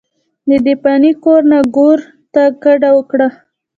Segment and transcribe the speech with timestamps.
[0.49, 1.99] ددې فاني کور نه ګور
[2.33, 3.27] ته کډه اوکړه،